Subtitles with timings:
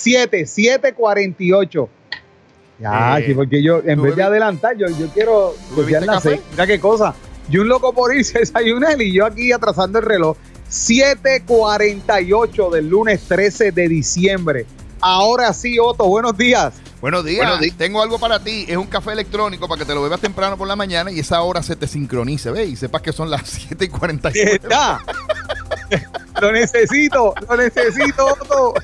[0.00, 1.88] 7, 748.
[2.78, 6.00] Ya, Eh, sí, porque yo, en ¿tú vez de adelantar, yo, yo quiero ¿Tú copiar
[6.02, 6.40] bebiste la seis.
[6.52, 7.14] Mira qué cosa.
[7.50, 10.36] Y un loco por irse a desayunar y yo aquí atrasando el reloj.
[10.70, 14.66] 7:48 del lunes 13 de diciembre.
[15.00, 16.74] Ahora sí, Otto, buenos días.
[17.00, 17.58] Buenos días.
[17.78, 18.66] Tengo algo para ti.
[18.68, 21.40] Es un café electrónico para que te lo bebas temprano por la mañana y esa
[21.40, 22.68] hora se te sincronice, ¿ves?
[22.68, 24.60] Y sepas que son las 7 y 49.
[24.62, 25.00] Está.
[26.42, 28.74] lo necesito, lo necesito, Otto.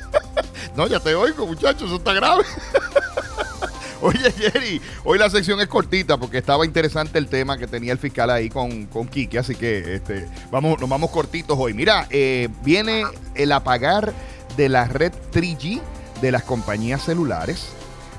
[0.76, 2.44] No, ya te oigo, muchachos, eso está grave.
[4.02, 7.98] Oye, Jerry, hoy la sección es cortita porque estaba interesante el tema que tenía el
[7.98, 11.72] fiscal ahí con, con Kike, así que este, vamos, nos vamos cortitos hoy.
[11.72, 13.04] Mira, eh, viene
[13.34, 14.12] el apagar
[14.58, 15.80] de la red 3G
[16.20, 17.68] de las compañías celulares.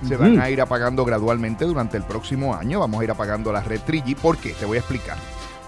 [0.07, 2.79] Se van a ir apagando gradualmente durante el próximo año.
[2.79, 4.15] Vamos a ir apagando la red 3G.
[4.15, 4.53] ¿Por qué?
[4.53, 5.17] Te voy a explicar.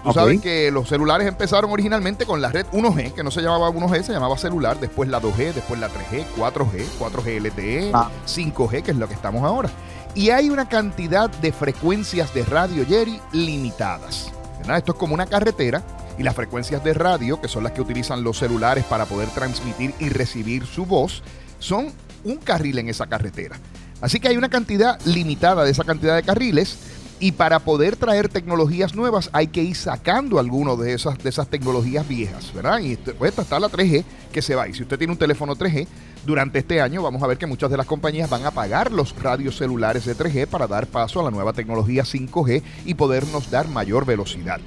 [0.02, 0.14] Tú Ok.
[0.14, 4.02] sabes que los celulares empezaron originalmente con la red 1G, que no se llamaba 1G,
[4.02, 8.10] se llamaba celular, después la 2G, después la 3G, 4G, 4G LTE, Ah.
[8.26, 9.68] 5G, que es lo que estamos ahora.
[10.14, 14.30] Y hay una cantidad de frecuencias de radio, Jerry, limitadas.
[14.60, 14.78] ¿verdad?
[14.78, 15.82] Esto es como una carretera
[16.18, 19.94] y las frecuencias de radio, que son las que utilizan los celulares para poder transmitir
[19.98, 21.22] y recibir su voz,
[21.58, 21.88] son
[22.24, 23.56] un carril en esa carretera.
[24.02, 26.78] Así que hay una cantidad limitada de esa cantidad de carriles
[27.20, 31.48] y para poder traer tecnologías nuevas hay que ir sacando algunas de esas, de esas
[31.48, 32.80] tecnologías viejas, ¿verdad?
[32.80, 34.66] Y esto- pues, está la 3G que se va.
[34.68, 35.86] Y si usted tiene un teléfono 3G,
[36.24, 39.14] durante este año vamos a ver que muchas de las compañías van a apagar los
[39.22, 43.68] radios celulares de 3G para dar paso a la nueva tecnología 5G y podernos dar
[43.68, 44.58] mayor velocidad.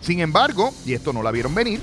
[0.00, 1.80] Sin embargo, y esto no la vieron venir,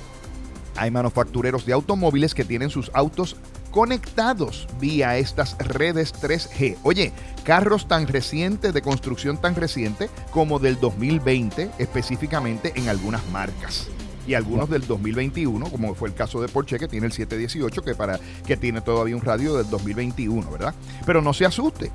[0.76, 3.36] hay manufactureros de automóviles que tienen sus autos
[3.72, 6.78] conectados vía estas redes 3G.
[6.84, 7.12] Oye,
[7.44, 13.88] carros tan recientes, de construcción tan reciente como del 2020 específicamente en algunas marcas.
[14.28, 17.96] Y algunos del 2021, como fue el caso de Porsche, que tiene el 718, que,
[17.96, 20.76] para, que tiene todavía un radio del 2021, ¿verdad?
[21.06, 21.92] Pero no se asuste.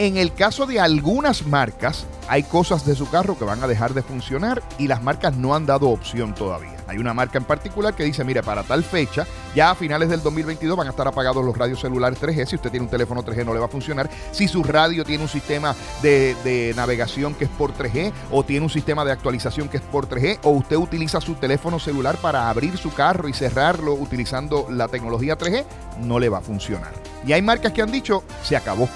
[0.00, 3.94] En el caso de algunas marcas, hay cosas de su carro que van a dejar
[3.94, 6.76] de funcionar y las marcas no han dado opción todavía.
[6.86, 9.26] Hay una marca en particular que dice, mire, para tal fecha,
[9.56, 12.46] ya a finales del 2022 van a estar apagados los radios celulares 3G.
[12.46, 14.08] Si usted tiene un teléfono 3G no le va a funcionar.
[14.30, 18.62] Si su radio tiene un sistema de, de navegación que es por 3G o tiene
[18.64, 22.48] un sistema de actualización que es por 3G o usted utiliza su teléfono celular para
[22.48, 25.64] abrir su carro y cerrarlo utilizando la tecnología 3G,
[26.02, 26.92] no le va a funcionar.
[27.26, 28.88] Y hay marcas que han dicho, se acabó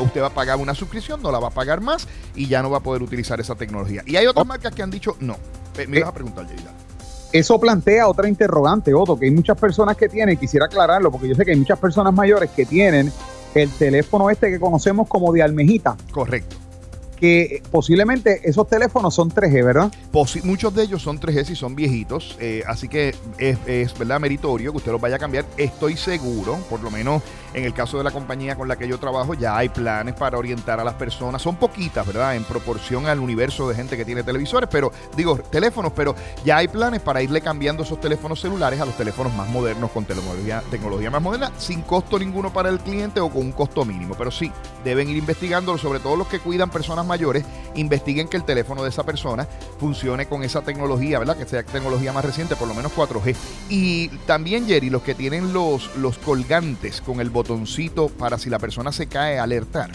[0.00, 2.70] usted va a pagar una suscripción, no la va a pagar más y ya no
[2.70, 4.02] va a poder utilizar esa tecnología.
[4.06, 5.36] Y hay otras marcas que han dicho no.
[5.78, 6.46] Eh, me ibas a preguntar.
[7.32, 11.34] Eso plantea otra interrogante, Otto, que hay muchas personas que tienen, quisiera aclararlo, porque yo
[11.36, 13.12] sé que hay muchas personas mayores que tienen
[13.54, 16.56] el teléfono este que conocemos como de almejita, Correcto.
[17.18, 19.92] que posiblemente esos teléfonos son 3G, ¿verdad?
[20.12, 24.18] Posi- muchos de ellos son 3G y son viejitos, eh, así que es, es, verdad
[24.18, 25.44] meritorio que usted los vaya a cambiar.
[25.56, 27.22] Estoy seguro, por lo menos
[27.54, 30.38] en el caso de la compañía con la que yo trabajo, ya hay planes para
[30.38, 31.42] orientar a las personas.
[31.42, 32.36] Son poquitas, ¿verdad?
[32.36, 36.68] En proporción al universo de gente que tiene televisores, pero digo, teléfonos, pero ya hay
[36.68, 40.62] planes para irle cambiando esos teléfonos celulares a los teléfonos más modernos con tecnología,
[41.10, 44.14] más moderna, sin costo ninguno para el cliente o con un costo mínimo.
[44.16, 44.52] Pero sí,
[44.84, 47.44] deben ir investigándolo, sobre todo los que cuidan personas mayores,
[47.74, 49.46] investiguen que el teléfono de esa persona
[49.78, 51.36] funcione con esa tecnología, ¿verdad?
[51.36, 53.34] Que sea tecnología más reciente, por lo menos 4G.
[53.68, 58.58] Y también, Jerry, los que tienen los, los colgantes con el botoncito para si la
[58.58, 59.90] persona se cae, alertar.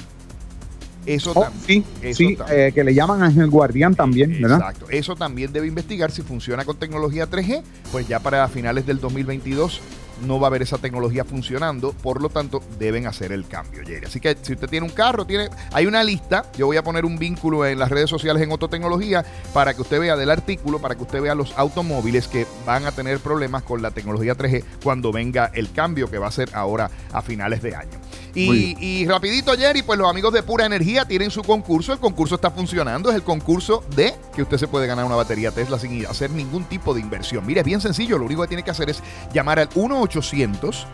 [1.06, 1.62] Eso Oh, también.
[1.68, 2.60] sí, eso sí, también.
[2.60, 4.58] eh, que le llaman Ángel Guardián también, ¿verdad?
[4.60, 4.88] Exacto.
[4.90, 7.62] Eso también debe investigar si funciona con tecnología 3G,
[7.92, 9.82] pues ya para finales del 2022
[10.22, 14.06] no va a haber esa tecnología funcionando, por lo tanto deben hacer el cambio, Jerry.
[14.06, 17.06] Así que si usted tiene un carro, tiene, hay una lista, yo voy a poner
[17.06, 20.96] un vínculo en las redes sociales en Autotecnología para que usted vea del artículo, para
[20.96, 25.12] que usted vea los automóviles que van a tener problemas con la tecnología 3G cuando
[25.12, 28.00] venga el cambio que va a ser ahora a finales de año.
[28.34, 31.94] Y, y rapidito, Jerry, pues los amigos de Pura Energía tienen su concurso.
[31.94, 33.10] El concurso está funcionando.
[33.10, 36.66] Es el concurso de que usted se puede ganar una batería Tesla sin hacer ningún
[36.66, 37.46] tipo de inversión.
[37.46, 38.18] Mire, es bien sencillo.
[38.18, 39.02] Lo único que tiene que hacer es
[39.34, 40.86] llamar al 1-800.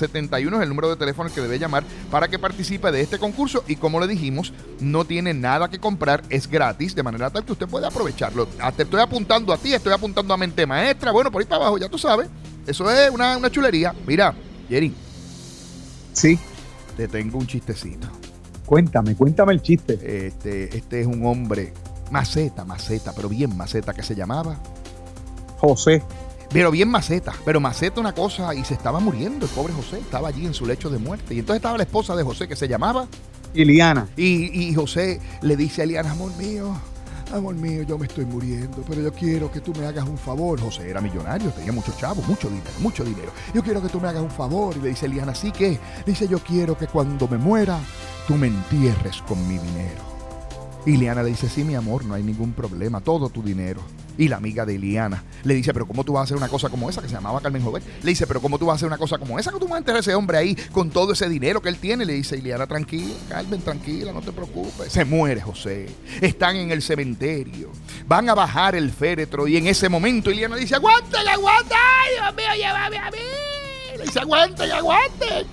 [0.08, 3.18] 800 981-8071 es el número de teléfono que debe llamar para que participe de este
[3.18, 7.44] concurso y como le dijimos, no tiene nada que comprar, es gratis, de manera tal
[7.44, 8.48] que usted puede aprovecharlo.
[8.60, 11.62] Ah, Te estoy apuntando a ti, estoy apuntando a Mente Maestra, bueno, por ahí para
[11.62, 12.28] abajo, ya tú sabes,
[12.66, 13.94] eso es una, una chulería.
[14.06, 14.34] Mira,
[14.68, 14.92] Jerry,
[16.16, 16.38] Sí.
[16.96, 18.08] Te tengo un chistecito.
[18.64, 20.26] Cuéntame, cuéntame el chiste.
[20.26, 21.74] Este, este es un hombre
[22.10, 24.56] maceta, maceta, pero bien maceta, que se llamaba
[25.58, 26.02] José.
[26.50, 30.28] Pero bien maceta, pero maceta una cosa y se estaba muriendo el pobre José, estaba
[30.28, 31.34] allí en su lecho de muerte.
[31.34, 33.06] Y entonces estaba la esposa de José que se llamaba
[33.54, 34.08] Iliana.
[34.16, 36.74] Y, y José le dice a Iliana, amor mío,
[37.32, 40.60] amor mío, yo me estoy muriendo, pero yo quiero que tú me hagas un favor.
[40.60, 43.32] José era millonario, tenía muchos chavos, mucho dinero, mucho dinero.
[43.54, 44.76] Yo quiero que tú me hagas un favor.
[44.76, 45.78] Y le dice Eliana, ¿sí que?
[46.06, 47.78] dice, yo quiero que cuando me muera,
[48.26, 50.02] tú me entierres con mi dinero.
[50.84, 53.80] Y Liana le dice, sí, mi amor, no hay ningún problema, todo tu dinero.
[54.18, 56.68] Y la amiga de Liana le dice, pero ¿cómo tú vas a hacer una cosa
[56.68, 57.02] como esa?
[57.02, 57.82] Que se llamaba Carmen Joven.
[58.02, 59.52] Le dice, pero ¿cómo tú vas a hacer una cosa como esa?
[59.52, 61.78] Que tú vas a enterrar a ese hombre ahí con todo ese dinero que él
[61.78, 62.04] tiene.
[62.04, 64.92] Le dice, Liana, tranquila, Carmen, tranquila, no te preocupes.
[64.92, 65.88] Se muere José.
[66.20, 67.70] Están en el cementerio.
[68.06, 71.76] Van a bajar el féretro y en ese momento Iliana dice, aguanten, aguanten,
[72.14, 73.18] Dios mío, llévame a mí.
[73.96, 75.46] Le dice, aguanten, aguanten.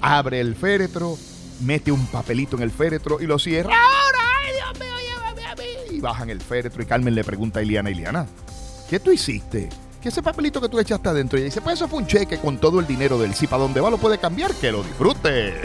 [0.00, 1.16] Abre el féretro,
[1.60, 3.74] mete un papelito en el féretro y lo cierra.
[3.74, 4.03] ¡Ahora!
[5.94, 8.26] Y bajan el féretro y Carmen le pregunta a Iliana, Iliana,
[8.90, 9.68] ¿qué tú hiciste?
[10.02, 11.38] ¿Qué ese papelito que tú echaste adentro?
[11.38, 13.46] Y ella dice, pues eso fue un cheque con todo el dinero del sí.
[13.46, 14.52] ¿Para dónde va lo puede cambiar?
[14.54, 15.62] Que lo disfrute.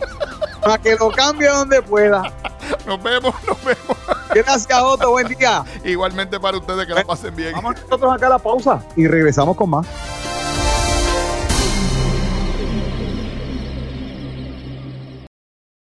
[0.60, 2.22] Para que lo cambie donde pueda.
[2.86, 3.96] Nos vemos, nos vemos.
[4.34, 5.10] Gracias, Otto.
[5.10, 5.64] Buen día.
[5.84, 7.52] Igualmente para ustedes que la pasen bien.
[7.52, 9.86] Vamos nosotros acá a la pausa y regresamos con más.